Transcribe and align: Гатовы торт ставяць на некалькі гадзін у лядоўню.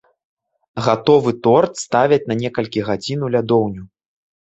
Гатовы 0.85 1.33
торт 1.47 1.73
ставяць 1.85 2.19
на 2.31 2.37
некалькі 2.39 2.79
гадзін 2.87 3.27
у 3.29 3.29
лядоўню. 3.37 3.83